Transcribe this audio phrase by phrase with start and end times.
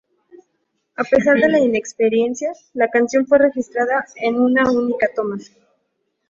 [0.95, 5.37] A pesar de la inexperiencia, la canción fue registrada en una única toma.